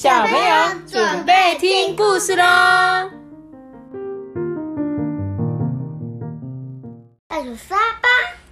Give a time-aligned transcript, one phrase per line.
[0.00, 2.44] 小朋友准备听故事喽！
[7.26, 8.08] 爱煮沙巴，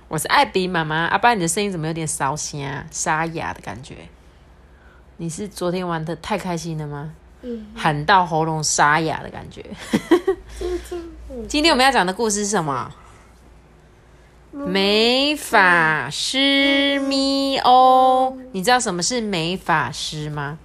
[0.08, 1.04] 我是艾比妈妈。
[1.04, 3.94] 阿爸，你的声音怎么有点烧声、沙哑的感觉？
[5.18, 7.12] 你是昨天玩的太开心了吗？
[7.42, 9.64] 嗯，喊到喉咙沙哑的感觉。
[10.58, 11.00] 今天
[11.30, 12.90] 嗯今天我们要讲的故事是什么？
[14.50, 20.58] 美法师咪欧，你知道什么是美法师吗？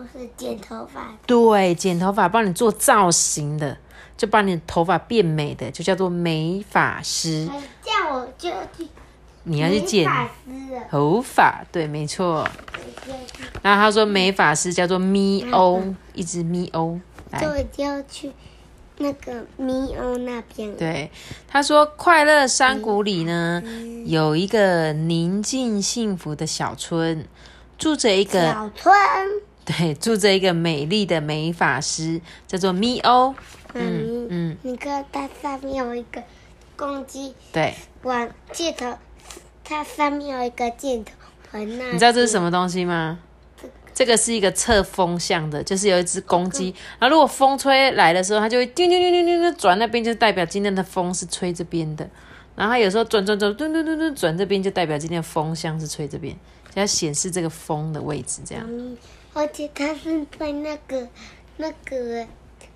[0.00, 3.76] 就是剪头发，对，剪头发帮你做造型的，
[4.16, 7.48] 就帮你头发变美的，就叫做美发师。
[7.82, 8.88] 这样我就去
[9.44, 10.08] 你要去剪
[10.90, 12.48] 头发，对，没错。
[13.62, 15.82] 然后他说美发师叫做咪欧，
[16.14, 16.98] 一只咪欧。
[17.30, 18.32] 来，就就要去
[18.98, 21.10] 那个咪欧那边。，对，
[21.46, 23.62] 他说快乐山谷里呢，
[24.06, 27.26] 有一个宁静幸福的小村，
[27.78, 28.94] 住着一个小村，
[29.70, 33.34] 对，住着一个美丽的美发师，叫做咪欧。
[33.74, 36.22] 嗯嗯，你看它上面有一个
[36.76, 38.98] 公鸡对，往箭头，
[39.62, 41.12] 它上面有一个箭头。
[41.52, 43.18] 你知道这是什么东西吗？
[43.92, 52.08] 这个是一个测风向的，就是有一只公鸡，然后如果风吹来的时候，它就会叮叮叮叮叮叮转那边，就代表今天的风是吹这边的。
[52.56, 56.34] 然后它有时候转转转，嘟嘟嘟嘟转这边，就代表今天的风向是吹这边，
[56.74, 58.64] 就要显示这个风的位置，这样。
[58.66, 58.96] 嗯，
[59.34, 61.08] 而且它是在那个
[61.56, 62.26] 那个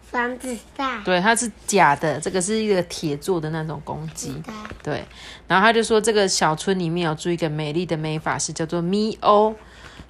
[0.02, 1.02] 房子上。
[1.02, 4.42] 对，它是假的，这个是一个铁做的那种公鸡。
[4.82, 5.04] 对，
[5.48, 9.54] 然后他就说这个小村里面有住一个美丽的美发师，叫做咪欧。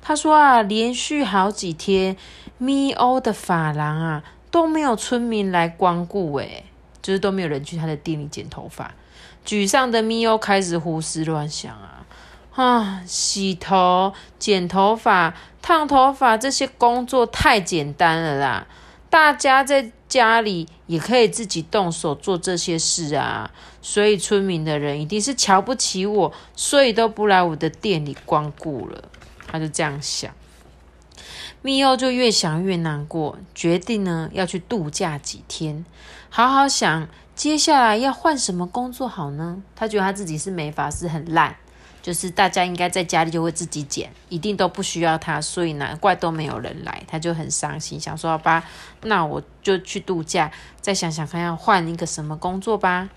[0.02, 2.16] 他说啊，连续好几天，
[2.58, 6.64] 咪欧的发廊啊都没有村民来光顾，诶，
[7.00, 8.92] 就是都没有人去他的店里剪头发。
[9.46, 11.93] 沮丧的咪欧开始胡思乱想啊，
[12.54, 18.66] 啊，洗头、剪头发、烫头发这些工作太简单了啦，
[19.10, 23.50] 大家在家里也可以自己动手做这些事啊。
[23.82, 29.04] 所以村民的人一定是瞧不起我，所以都不来我的店里光顾了。
[29.46, 30.32] 他就这样想，
[31.60, 35.84] 密欧就越想越难过，决定呢要去度假几天，
[36.30, 39.62] 好好想接下来要换什么工作好呢？
[39.76, 41.56] 他觉得他自己是美发师，很烂，
[42.04, 48.62] 就是大家应该在家里就会自己剪，一定都不需要他，所以难怪都没有人来，他就很伤心，想说好吧，
[49.04, 53.08] 那我就去度假，再想想看要换一个什么工作吧。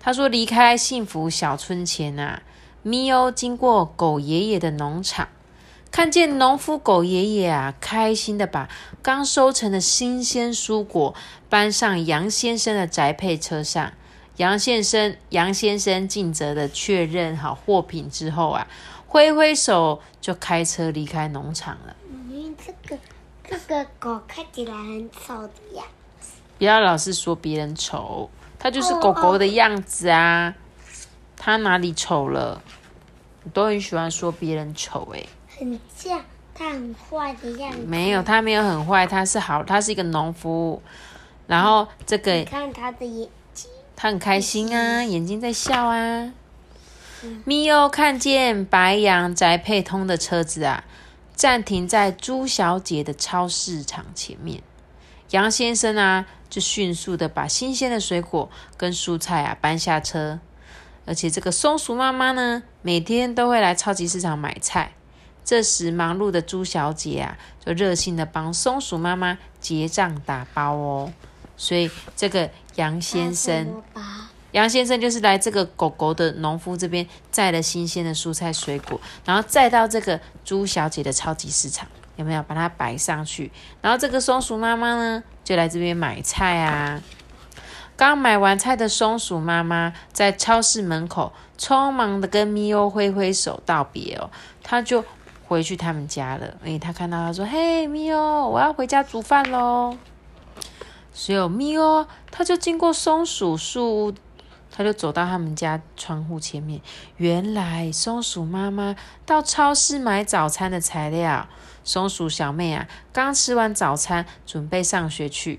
[0.00, 2.42] 他说离开幸福小村前啊，
[2.82, 5.28] 咪欧经过狗爷爷的农场。
[5.92, 8.68] 看见农夫狗爷爷啊，开心的把
[9.02, 11.14] 刚收成的新鲜蔬果
[11.48, 13.92] 搬上杨先生的宅配车上。
[14.36, 18.66] 杨先生，杨先生尽责的确认好货品之后啊，
[19.06, 21.96] 挥挥手就开车离开农场了。
[22.10, 23.00] 嗯，这个
[23.48, 25.86] 这个狗看起来很丑的样
[26.20, 26.32] 子。
[26.58, 30.54] 不要老是说别人丑，它就是狗狗的样子啊。
[31.36, 32.62] 它哪里丑了？
[33.42, 36.20] 你都很喜欢说别人丑诶、很像
[36.54, 37.78] 它很坏的样子。
[37.86, 40.82] 没有，他没有很坏，他是好，他是一个农夫。
[41.46, 43.30] 然后这你个看它的眼睛，
[43.96, 46.32] 他很开心啊，眼睛在笑啊。
[47.44, 50.84] 咪欧看见白羊宅配通的车子啊，
[51.34, 54.62] 暂停在朱小姐的超市场前面。
[55.30, 60.38] 杨先生啊，就迅速的把新鲜的水果跟蔬菜啊搬下车。
[61.06, 64.92] 而且这个松鼠妈妈呢，每天都会来超级市场买菜。
[65.44, 71.12] 这时，忙碌的朱小姐啊，就热心的帮松鼠妈妈结账打包哦。
[71.56, 83.50] 所以，这个杨先生，吧，杨先生就是来这个狗狗的农夫这边摘了新鲜的蔬菜水果，然后再到这个朱小姐的超级市场，有没有把它摆上去？
[83.80, 87.00] 然后这个松鼠妈妈呢，就来这边买菜啊。
[87.96, 94.30] 刚买完菜的松鼠妈妈在超市门口匆忙的跟咪欧挥挥手道别哦，
[94.62, 95.02] 她就
[95.46, 96.58] 回去他们家了。
[96.62, 99.96] 诶，她看到她说：“嘿，咪欧，我要回家煮饭喽。”
[101.18, 104.14] 只有咪欧，他就经过松鼠树屋，
[104.70, 106.82] 他就走到他们家窗户前面。
[107.16, 111.48] 原来松鼠妈妈到超市买早餐的材料，
[111.82, 115.58] 松鼠小妹啊，刚吃完早餐，准备上学去。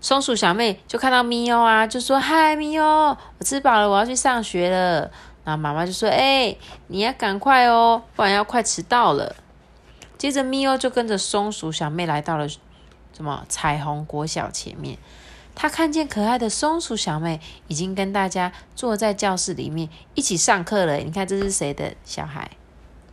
[0.00, 5.10] 松鼠小妹就看到咪欧啊，就说：“嗨，咪欧，我吃饱了，我要去上学了。”
[5.44, 6.56] 然后妈妈就说：“哎、
[6.86, 9.36] 你要赶快哦，不然要快迟到了。”
[10.16, 12.48] 接着咪欧就跟着松鼠小妹来到了
[13.16, 14.98] 什么彩虹国小前面。
[15.54, 20.96] 他看见可爱的松鼠小妹已经跟大家坐在教室里面一起上课了。
[20.98, 22.50] 你看这是谁的小孩？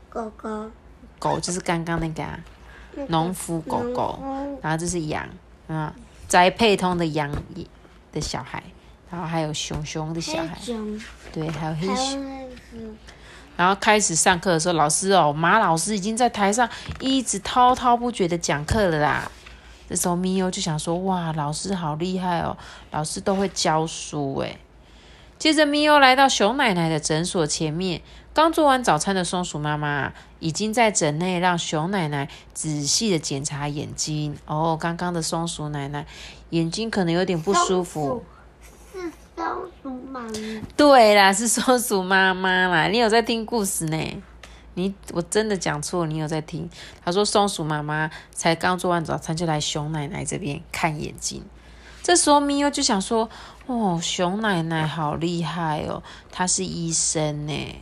[0.10, 0.70] 狗狗，
[1.18, 2.40] 狗就是刚刚那个啊。
[3.10, 4.18] 农夫狗狗，
[4.62, 5.28] 然后这是羊
[5.68, 5.94] 啊，
[6.30, 7.30] 宅配通的羊
[8.14, 8.64] 的小孩，
[9.12, 10.58] 然后还有熊熊的小孩，
[11.34, 12.26] 对，还有黑熊。
[13.58, 16.70] 然后开始上课的时候，老师哦，马老师已经在台上
[17.02, 19.30] 一直滔滔不绝的讲课了啦。
[19.88, 22.58] 这时候咪欧就想说：“哇，老师好厉害哦，
[22.92, 24.58] 老师都会教书诶。”
[25.38, 28.02] 接着咪欧来到熊奶奶的诊所前面，
[28.34, 34.38] 刚做完早餐的松鼠妈妈已经在诊内让熊奶奶仔细的检查眼睛。
[34.46, 36.06] 哦，刚刚的松鼠奶奶
[36.52, 38.24] 眼睛可能有点不舒服。
[38.94, 39.46] 是松
[39.84, 40.32] 鼠妈妈，
[40.78, 42.88] 对啦，是松鼠妈妈啦。
[42.88, 44.24] 你有在听故事呢？
[44.76, 46.70] 你我真的讲错，你有在听？
[47.04, 51.44] 他说松鼠妈妈才刚做完早餐就来熊奶奶这边看眼睛。
[52.04, 53.28] 这时候咪欧就想说
[53.66, 57.76] ：“哦，熊奶奶好厉害哦，她是医生呢。”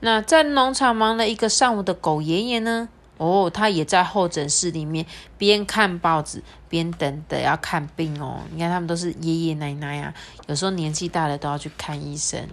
[0.00, 2.88] 那在农场忙了一个上午的狗爷爷呢？
[3.18, 5.04] 哦，他也在候诊室里面
[5.36, 8.40] 边看报纸边等等要看病哦。
[8.50, 10.14] 你看他们都是爷爷奶奶啊，
[10.46, 12.48] 有时候年纪大了都要去看医生。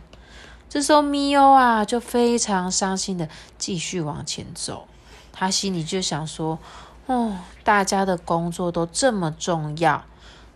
[0.70, 4.88] 这时候咪欧啊就非常伤心的继续往前走，
[5.32, 6.60] 他心里就想说：
[7.06, 10.04] 哦，大家的工作都这么重要，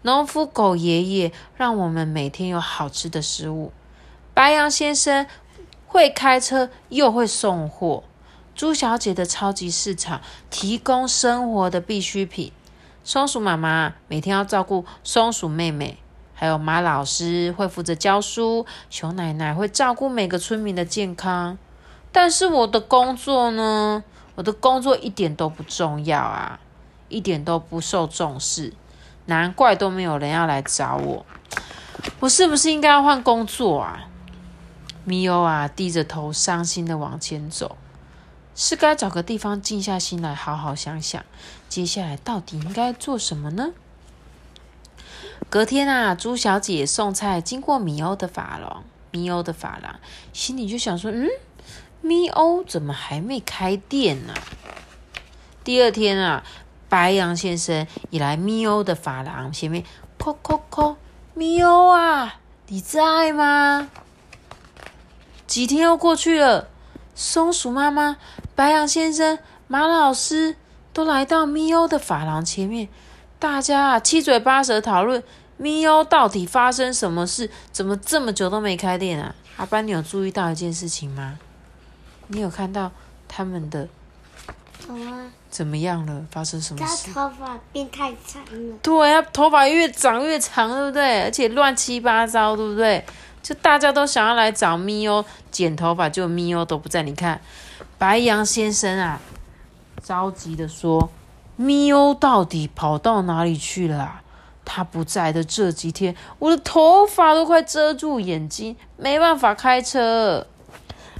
[0.02, 3.72] 农夫狗爷爷让我们每天有好吃的食物，
[4.34, 5.26] 白羊先生
[5.88, 8.04] 会开车又会送货。
[8.54, 12.52] 猪小姐的超级市场提供生活的必需品，
[13.04, 15.98] 松鼠妈妈每天要照顾松鼠妹妹，
[16.42, 21.56] 还有马老师会负责教书，熊奶奶会照顾每个村民的健康。
[22.12, 24.04] 但是我的工作呢？
[24.34, 26.60] 我的工作一点都不重要啊，
[27.10, 28.74] 一点都不受重视，
[29.28, 31.24] 难怪都没有人要来找我。
[32.20, 34.08] 我是不是应该要换工作啊？
[35.06, 37.78] 咪欧啊，低着头，伤心的往前走。
[38.56, 41.24] 是该找个地方静下心来，好好想想，
[41.70, 43.74] 接下来到底应该做什么呢？
[45.50, 50.00] 隔天啊，朱小姐送菜经过米欧的发廊，米欧的发廊
[50.32, 51.28] 心里就想说：“嗯，
[52.00, 54.34] 米欧怎么还没开店呢、
[55.64, 56.44] 第二天啊，
[56.88, 59.84] 白羊先生也来米欧的发廊前面，
[60.18, 60.96] 叩叩叩，
[61.34, 63.90] 米欧啊，你在吗？
[65.46, 66.70] 几天又过去了，
[67.14, 68.16] 松鼠妈妈、
[68.56, 69.38] 白羊先生、
[69.68, 70.56] 马老师
[70.94, 72.88] 都来到米欧的发廊前面，
[73.42, 75.24] 大家啊七嘴八舌讨论
[75.58, 79.34] 咪欧到底发生什么事，怎么这么久都没开店啊？
[79.58, 81.40] 阿班，你有注意到一件事情吗？
[82.28, 82.92] 你有看到
[83.28, 83.88] 他们的
[84.88, 86.24] 好啊，怎么样了？
[86.30, 86.96] 发生什么他？
[87.12, 91.24] 头发变太长了，对啊，头发越长越长，对不对？
[91.24, 93.04] 而且乱七八糟，对不对？
[93.42, 97.02] 就大家都想要来找咪欧剪头发，就咪欧都不在。
[97.02, 97.42] 你看，
[97.98, 99.20] 白羊先生啊，
[100.04, 101.10] 着急的说
[101.62, 104.22] ：“咪欧到底跑到哪里去了？
[104.64, 110.48] 他不在的这几天，我的头发都快遮住眼睛，没办法开车。”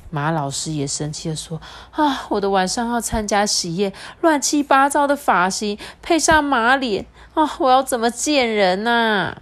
[0.10, 1.62] 马老师也生气的说
[1.92, 9.38] ：“啊，我的晚上要参加喜宴，乱七八糟的发型，配上马脸啊，我要怎么见人呐、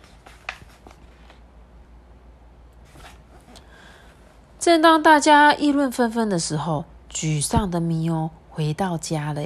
[4.60, 9.44] 正当大家议论纷纷的时候，沮丧的咪欧回到家了。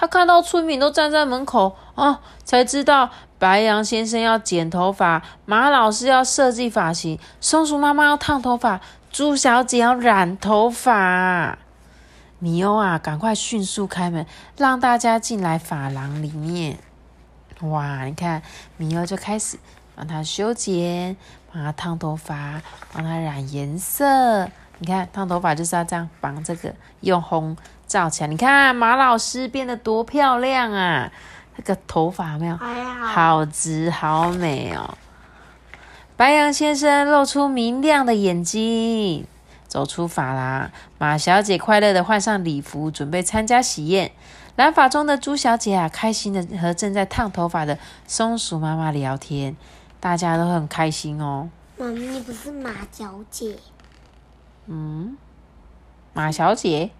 [0.00, 8.80] 他看到村民都站在门口啊，才知道白羊先生要剪头发，马老师要设计发型，松鼠妈妈要烫头发，
[9.10, 11.58] 猪小姐要染头发。
[12.38, 14.24] 米欧啊，赶快迅速开门，
[14.56, 16.78] 让大家进来发廊里面。
[17.60, 18.40] 哇，你看，
[18.78, 19.58] 米欧就开始
[19.94, 21.14] 帮他修剪，
[21.52, 22.62] 帮他烫头发，
[22.94, 24.48] 帮他染颜色。
[24.78, 27.54] 你看，烫头发就是要这样绑这个，用红
[27.90, 28.28] 罩起来。
[28.28, 31.10] 你看马老师变得多漂亮啊！
[31.56, 32.56] 那个头发有没有？
[32.56, 34.96] 好，直好美哦。
[36.16, 39.26] 白羊先生露出明亮的眼睛，
[39.66, 40.70] 走出法廊。
[40.98, 44.12] 马小姐快乐的换上礼服，准备参加喜宴。
[44.54, 49.56] 蓝发中的朱小姐啊，开心的和正在烫头发的松鼠妈妈聊天，
[49.98, 51.50] 大家都很开心哦。
[51.76, 53.56] 妈咪你不是马小姐，
[54.66, 55.16] 嗯，
[56.12, 56.90] 马小姐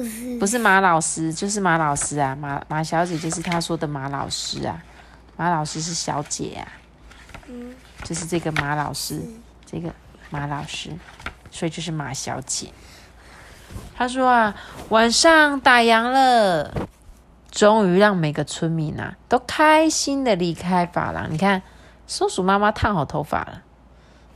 [0.00, 2.34] 不是不是马老师，就是马老师啊。
[2.34, 4.82] 马马小姐就是他说的马老师啊，
[5.36, 6.64] 马老师是小姐啊。
[7.48, 9.20] 嗯，就是这个马老师，
[9.66, 9.92] 这个
[10.30, 10.90] 马老师，
[11.50, 12.68] 所以就是马小姐。
[13.94, 14.54] 他说啊，
[14.88, 16.72] 晚上打烊了，
[17.50, 21.30] 终于让每个村民啊都开心的离开发廊。
[21.30, 21.62] 你看，
[22.06, 23.62] 松鼠妈妈烫好头发了，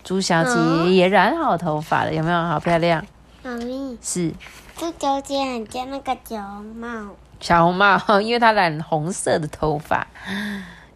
[0.02, 2.42] 猪小姐也染好头发了，有没有？
[2.42, 3.02] 好漂亮。
[3.44, 4.32] 妈咪，是
[4.74, 6.36] 这小姐很像那个球
[6.74, 10.06] 帽，小红帽， 因为她染红色的头发，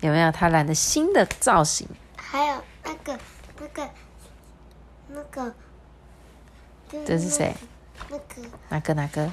[0.01, 0.33] 有没有？
[0.33, 1.87] 她染的新的造型。
[2.17, 3.19] 还有那个
[3.61, 3.89] 那个
[5.09, 5.55] 那个，
[7.07, 7.55] 这是谁？
[8.09, 9.31] 那个哪个哪个？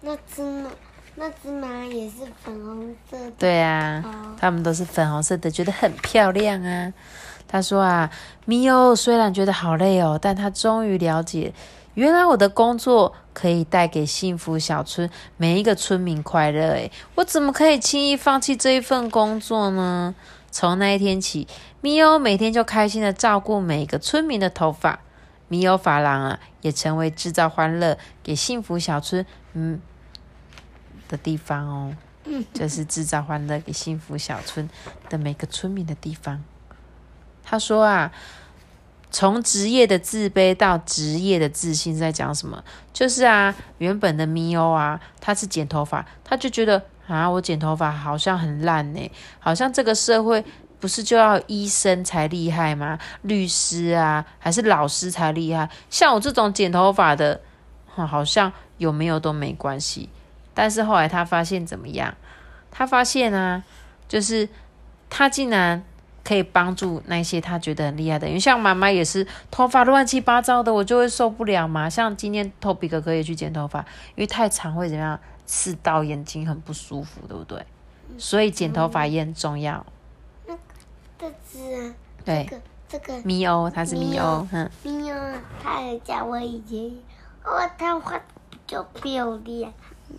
[0.00, 0.70] 那只马，
[1.16, 3.30] 那只马也是粉红色的。
[3.32, 6.92] 对啊哦，他们都是粉红色的，觉得很漂亮啊。
[7.46, 8.10] 他说啊，
[8.46, 11.52] 咪欧虽然觉得好累哦，但他终于了解，
[11.98, 16.68] 原来我的工作可以带给幸福小村每一个村民快乐。
[16.74, 20.14] 诶，我怎么可以轻易放弃这一份工作呢？
[20.52, 21.48] 从那一天起，
[21.80, 25.00] 米欧每天就开心的照顾每个村民的头发。
[25.48, 29.80] 米欧发廊啊，也成为制造欢乐给幸福小村嗯
[31.08, 31.96] 的地方哦。
[32.26, 34.70] 嗯，这是制造欢乐给幸福小村
[35.08, 36.44] 的每个村民的地方。
[37.42, 38.12] 他说啊，
[39.10, 42.62] 从职业的自卑到职业的自信，在讲什么？
[42.92, 50.44] 就是啊，原本的咪欧啊，他是剪头发，他就觉得啊，我剪头发好像很烂呢，好像这个社会
[50.78, 52.98] 不是就要医生才厉害吗？
[53.22, 55.68] 律师啊，还是老师才厉害？
[55.88, 57.40] 像我这种剪头发的，
[57.86, 60.08] 好像有没有都没关系。
[60.52, 62.14] 但是后来他发现怎么样？
[62.70, 63.64] 他发现啊，
[64.06, 64.48] 就是
[65.08, 65.82] 他竟然
[66.28, 71.88] 可以帮助那些他觉得很厉害的人，像妈妈也是头发乱七八糟的，我就会受不了嘛。
[71.88, 73.78] 像今天 Toby 哥哥也去剪头发，
[74.14, 77.64] 因为太长会怎么样刺到眼睛，很不舒服，对不对？
[78.18, 79.86] 所以剪头发也很重要。
[80.46, 80.54] 那
[81.18, 81.94] 这只啊，
[82.26, 85.16] 对这个这个咪欧，他是米欧咪欧，嗯，咪欧，
[85.62, 86.90] 他也叫我以前，
[87.42, 88.18] 哦，他画
[88.50, 89.72] 比较漂亮，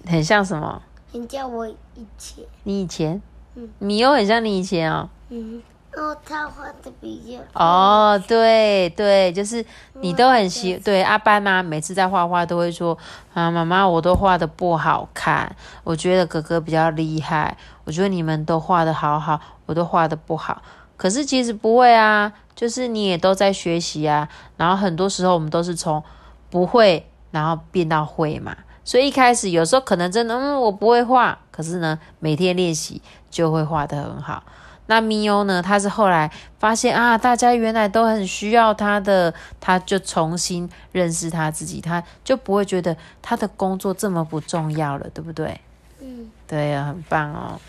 [0.08, 0.82] 很像什么？
[1.14, 3.22] 很叫我以前，你以前
[3.54, 5.08] 嗯，米欧很像你以前哦。
[5.30, 5.62] 嗯，
[5.96, 7.20] 哦，他画的比
[7.54, 9.66] 较，哦，对对，就是
[10.02, 12.98] 你都很喜对阿班啊，每次在画画都会说
[13.34, 20.62] 啊，妈妈我都画的不好看，我觉得哥哥比较厉害，我觉得你们都画的好好，我都画的不好。
[20.96, 26.04] 可是其实不会啊，就是你也都在学习啊，然后很多时候我们都是从
[26.50, 28.56] 不会，然后变到会嘛。
[28.84, 34.44] 所以一开始有时候可能真的，嗯，我不会画，可是呢，每天练习就会画的很好。
[34.90, 35.62] 那咪欧呢？
[35.62, 45.62] 他是后来发现啊，大家原来都很需要他的，他就重新认识他自己，他就不会觉得他的工作这么不重要了，对不对？
[46.02, 47.62] 嗯，对啊，很棒哦。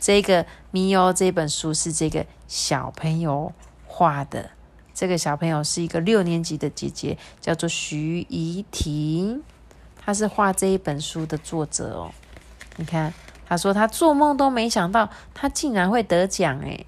[0.00, 3.52] 这个咪欧这本书是这个小朋友
[3.86, 4.48] 画的，
[4.94, 9.42] 这个小朋友是一个六年级的姐姐，叫做徐怡婷，
[10.02, 12.10] 她是画这一本书的作者哦。
[12.76, 13.12] 你看，
[13.52, 16.86] 她说他做梦都没想到，他竟然会得奖诶。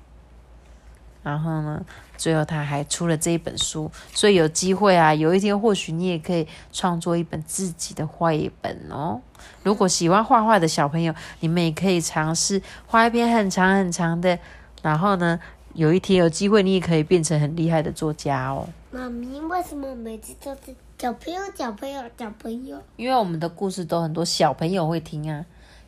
[1.22, 1.84] 然后呢，
[2.16, 9.20] 最后他还出了这一本书，所以有机会啊，有一天或许你也可以创作一本自己的绘本哦。
[9.62, 14.38] 如果喜欢画画的小朋友，你们也可以尝试画一篇很长很长的，
[14.80, 15.38] 然后呢，
[15.74, 18.66] 有一天有机会，你也可以变成很厉害的作家哦。
[18.90, 22.80] 妈咪为什么每次都是小朋友、小朋友、小朋友？
[22.96, 25.44] 因为我们的故事都很多小朋友会听啊，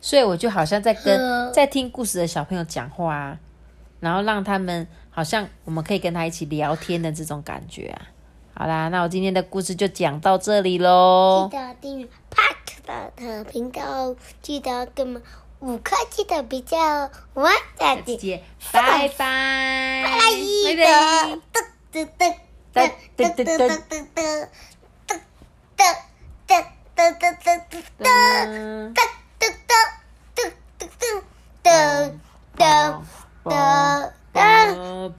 [0.07, 3.37] 所以我就好像在跟在听故事的小朋友讲话啊，
[3.99, 8.07] 然后让他们好像我们可以跟他一起聊天的这种感觉啊。
[8.53, 11.57] 好啦，那我今天的故事就讲到这里喽记。
[11.57, 15.21] 得订阅 Park 的频道哦，记得给我们
[15.59, 17.11] 五颗星的比较哦。
[17.33, 20.95] 我再见，拜拜，拜拜拜拜。。
[21.91, 22.31] 噔噔噔
[22.73, 22.79] 噔
[23.17, 24.47] 噔噔噔噔噔
[25.75, 25.83] 噔
[26.47, 26.63] 噔
[26.95, 28.07] 噔噔噔噔噔。
[28.07, 28.99] 嗯噔
[29.39, 29.71] 噔噔噔
[30.79, 30.89] 噔
[31.63, 32.13] 噔
[32.53, 33.01] 噔
[33.43, 35.13] 噔噔。